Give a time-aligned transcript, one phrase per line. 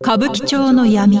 [0.00, 1.18] 歌舞伎町の闇。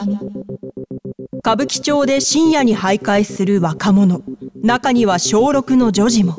[1.38, 4.20] 歌舞伎町で深夜に徘徊する若者。
[4.62, 6.36] 中には小6の女児も。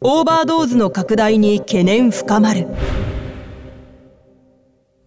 [0.00, 2.68] オーバードーズの拡大に懸念深まる。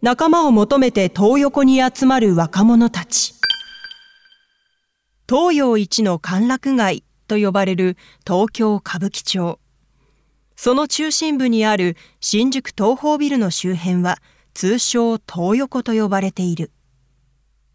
[0.02, 3.34] 仲間を求めて東横に集まる若者たち。
[5.30, 7.96] 東洋一の歓楽街と呼ばれる
[8.28, 9.60] 東京歌舞伎町。
[10.58, 14.18] その中心部にある新宿東宝ビルの周辺は
[14.56, 16.72] 通称東横と呼ばれている。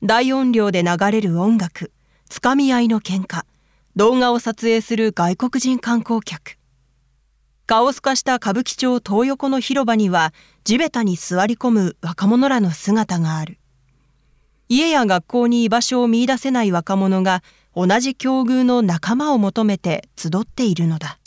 [0.02, 1.92] 大音量で流れる音楽、
[2.30, 3.44] つかみ合いの喧嘩、
[3.96, 6.56] 動画を撮影する外国人観光客。
[7.66, 10.32] カオス化した歌舞伎町東横の広場には
[10.64, 13.58] 地べたに座り込む若者らの姿がある。
[14.70, 17.42] 家や学校に居場所を見出せない若者が
[17.76, 21.18] 同じ境遇の仲間を求めて集っているのだ。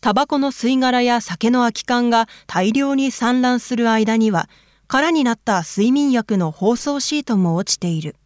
[0.00, 4.48] タバコの吸い殻や酒の空き缶が大量に散乱する間には、
[4.88, 8.16] 空になった睡眠薬の包装シートも落ちている。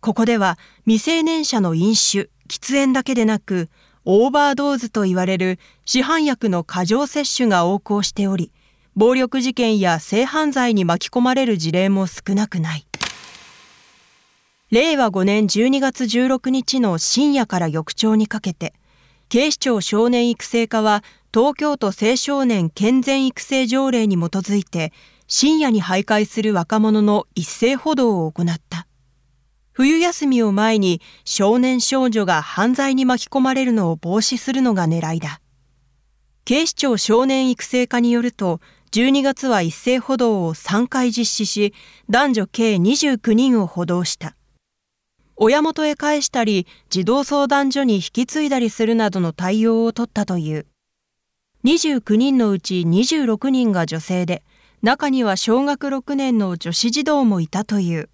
[0.00, 3.68] ここでは未成年者の飲酒、喫煙だけでなく、
[4.04, 8.52] オーバードーズと言われる市販薬の過剰摂取が横行しており、
[8.94, 12.86] 暴力事件や性犯罪に巻き込まれる事例も少なくない。
[14.70, 18.72] 令和5年12月16日の深夜から翌朝にかけて、
[19.32, 21.02] 警視庁少年育成課は
[21.32, 24.92] 東京都青少年健全育成条例に基づいて
[25.26, 28.86] 深夜に徘徊する若者の一斉補導を行った。
[29.72, 35.40] 冬休みを前に少年少女が犯罪に巻き込まれるのを防止するのが狙いだ。
[36.44, 41.72] 警視庁少年育成課によると、12月は一斉補導を3回実施し、
[42.10, 44.36] 男女計29人を補導した。
[45.36, 50.66] 親元へ返したり、児童相談所に引き継いだりするなどの対応を取ったという。
[51.64, 54.42] 29人のうち26人が女性で、
[54.82, 58.10] 中には小学6年の女子児童もいたという。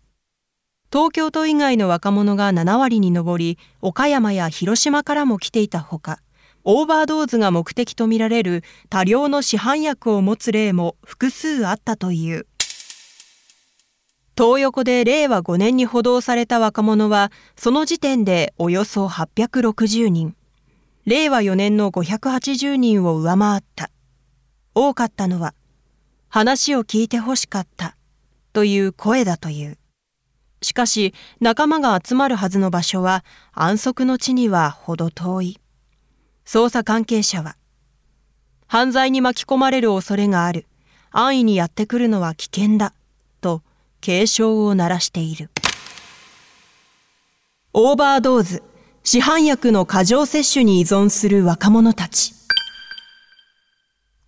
[0.92, 6.20] 東京都以外の若者が7割に上り、岡山や広島からも来ていたほか、
[6.64, 12.46] オーバードーズが目的とみられる多量の市販薬を持つ例も複数あったという。
[14.38, 20.36] 東横で令和5年に補導された若者は、その時点でおよそ860人。
[21.06, 23.90] 令和4年の580人を上回った。
[24.76, 25.54] 多かったのは、
[26.28, 27.96] 話を聞いてほしかった、
[28.52, 29.76] という声だという。
[30.62, 35.60] しかし、仲間が集まるはずの場所は、安息の地にはほど遠い。
[36.46, 37.56] 捜査関係者は、
[38.68, 40.66] 犯罪に巻き込まれる恐れがある。
[41.10, 42.94] 安易にやってくるのは危険だ。
[44.00, 45.50] 警鐘を鳴らしている。
[47.72, 48.62] オーバードーズ、
[49.04, 52.34] 市販薬の過剰摂取に依存する若者たち。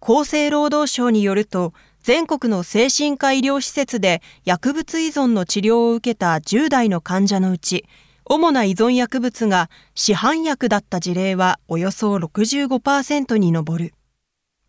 [0.00, 1.72] 厚生労働省によると、
[2.03, 7.84] 全国の精神科医療施設で薬物依存の治療を受けた10代の患者のうち、
[8.25, 13.94] 主な依存薬物が市販薬だった事例はおよそ65%に上る。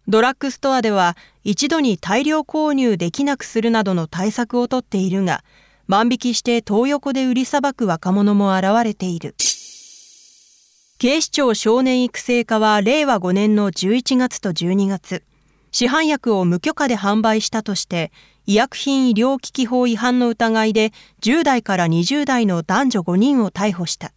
[0.08, 5.44] ドラッグストアでは一度に大量購入できなくするなどの対策をとっているが、
[5.88, 9.36] 万引きして東横で売りさばく若者も現れている。
[10.98, 15.24] 警視庁少年育成課は令和5年の11月と12月、
[15.72, 18.12] 市販薬を無許可で販売したとして、
[18.46, 20.92] 医薬品医療機器法違反の疑いで
[21.22, 24.12] 10代から20代の男女5人を逮捕した。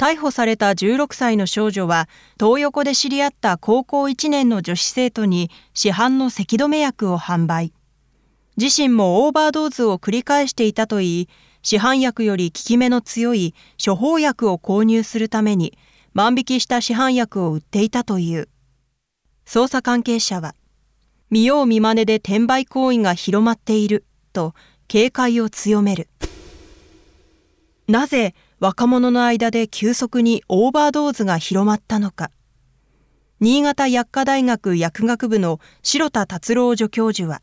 [0.00, 2.08] 逮捕された16歳の少女は、
[2.40, 7.74] 東横で知り合った高校1年の女子生徒に市販の咳止め薬を販売。
[8.56, 11.28] 自身もオーバードーズを繰り返していたといい、
[11.60, 15.76] 市販薬より効き目の強い処方薬を購入するために、
[16.14, 18.48] 万引きした市販薬を売っていたという。
[19.44, 20.54] 捜査関係者は、
[21.28, 24.54] 見よう見まねで転売行為が広まっていると
[24.88, 26.08] 警戒を強める。
[27.90, 32.30] なぜ若者の間で急速にオーバードーズが広まったのか。
[33.40, 37.42] 新潟薬科大学薬学部の白田達郎助教授は、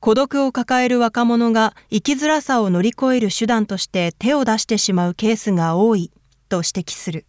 [0.00, 6.12] 孤独を抱える若者が生きづらさを乗り越える手段として手を出してしまうケースが多い
[6.50, 7.24] と指摘する。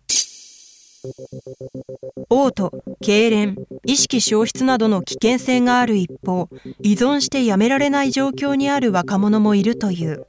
[2.30, 3.56] 嘔吐、痙攣、
[3.86, 6.50] 意識消失などの危険性がある一方、
[6.82, 10.26] 依存してやめられない状況にある若者もいるという。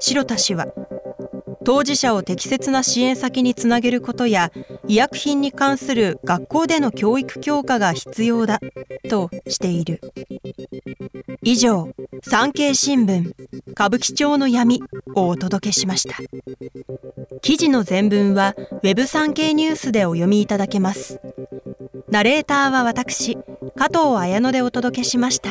[0.00, 0.66] 白田氏は、
[1.64, 4.50] 当事者を適切な支援先につなげることや
[4.88, 8.60] 医薬品に関する学校での教育強化が必要だ
[9.08, 10.00] としている。
[11.42, 11.88] 以上
[12.22, 13.32] 産経新聞
[13.72, 14.82] 歌舞伎町の闇
[15.14, 16.16] をお届けしました。
[17.40, 21.20] 記事の全文は web 産経ニュースでお読みいただけます。
[22.08, 23.36] ナレーターは私
[23.76, 25.50] 加藤綾乃でお届けしました。